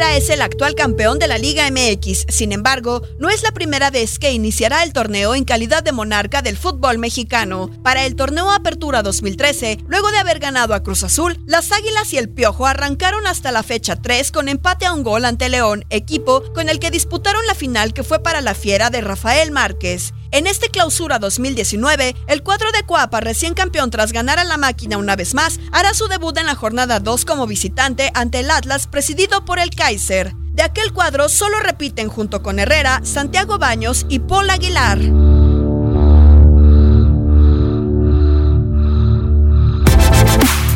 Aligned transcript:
Es 0.00 0.30
el 0.30 0.42
actual 0.42 0.74
campeón 0.74 1.18
de 1.18 1.28
la 1.28 1.38
Liga 1.38 1.68
MX, 1.70 2.26
sin 2.28 2.52
embargo, 2.52 3.02
no 3.18 3.30
es 3.30 3.42
la 3.42 3.52
primera 3.52 3.90
vez 3.90 4.18
que 4.18 4.32
iniciará 4.32 4.82
el 4.82 4.92
torneo 4.92 5.34
en 5.34 5.44
calidad 5.44 5.82
de 5.82 5.92
monarca 5.92 6.40
del 6.40 6.56
fútbol 6.56 6.98
mexicano. 6.98 7.70
Para 7.82 8.04
el 8.04 8.16
torneo 8.16 8.50
Apertura 8.50 9.02
2013, 9.02 9.78
luego 9.86 10.10
de 10.10 10.18
haber 10.18 10.38
ganado 10.40 10.74
a 10.74 10.82
Cruz 10.82 11.04
Azul, 11.04 11.38
las 11.46 11.70
Águilas 11.72 12.12
y 12.12 12.18
el 12.18 12.30
Piojo 12.30 12.66
arrancaron 12.66 13.26
hasta 13.26 13.52
la 13.52 13.62
fecha 13.62 13.96
3 13.96 14.32
con 14.32 14.48
empate 14.48 14.86
a 14.86 14.92
un 14.92 15.02
gol 15.04 15.24
ante 15.24 15.48
León, 15.48 15.84
equipo 15.90 16.42
con 16.52 16.68
el 16.68 16.80
que 16.80 16.90
disputaron 16.90 17.46
la 17.46 17.54
final 17.54 17.92
que 17.92 18.02
fue 18.02 18.20
para 18.20 18.40
la 18.40 18.54
fiera 18.54 18.90
de 18.90 19.02
Rafael 19.02 19.52
Márquez. 19.52 20.14
En 20.30 20.46
este 20.46 20.68
clausura 20.68 21.18
2019, 21.18 22.14
el 22.26 22.42
cuadro 22.42 22.70
de 22.72 22.82
Coapa, 22.82 23.20
recién 23.20 23.54
campeón 23.54 23.90
tras 23.90 24.12
ganar 24.12 24.38
a 24.38 24.44
la 24.44 24.58
máquina 24.58 24.98
una 24.98 25.16
vez 25.16 25.32
más, 25.32 25.58
hará 25.72 25.94
su 25.94 26.06
debut 26.06 26.36
en 26.36 26.44
la 26.44 26.54
jornada 26.54 27.00
2 27.00 27.24
como 27.24 27.46
visitante 27.46 28.10
ante 28.12 28.40
el 28.40 28.50
Atlas 28.50 28.86
presidido 28.86 29.46
por 29.46 29.58
el 29.58 29.70
Kaiser. 29.70 30.34
De 30.52 30.62
aquel 30.62 30.92
cuadro 30.92 31.30
solo 31.30 31.60
repiten 31.60 32.08
junto 32.08 32.42
con 32.42 32.58
Herrera, 32.58 33.00
Santiago 33.04 33.58
Baños 33.58 34.04
y 34.10 34.18
Paul 34.18 34.50
Aguilar. 34.50 34.98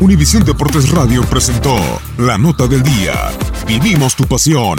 Univisión 0.00 0.44
Deportes 0.44 0.90
Radio 0.90 1.22
presentó 1.22 1.76
La 2.18 2.36
Nota 2.36 2.66
del 2.66 2.82
Día. 2.82 3.30
Vivimos 3.66 4.16
tu 4.16 4.24
pasión. 4.24 4.78